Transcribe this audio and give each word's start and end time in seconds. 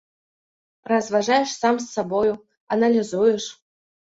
Разважаеш 0.91 1.51
сам 1.59 1.75
з 1.85 1.91
сабою, 1.99 2.33
аналізуеш. 2.77 3.43